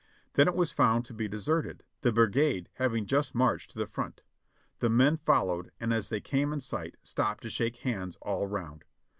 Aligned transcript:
Then 0.33 0.47
it 0.47 0.55
was 0.55 0.71
found 0.71 1.05
to 1.05 1.13
be 1.13 1.27
deserted, 1.27 1.83
the 2.01 2.11
brigade 2.11 2.69
having 2.77 3.05
just 3.05 3.35
marched 3.35 3.69
to 3.69 3.77
the 3.77 3.85
front. 3.85 4.21
The 4.79 4.89
men 4.89 5.17
fol 5.17 5.45
lowed, 5.45 5.69
and 5.79 5.93
as 5.93 6.09
they 6.09 6.19
came 6.19 6.51
in 6.51 6.59
sight, 6.59 6.97
stopped 7.03 7.43
to 7.43 7.51
shake 7.51 7.75
hands 7.77 8.17
all 8.23 8.47
round. 8.47 8.83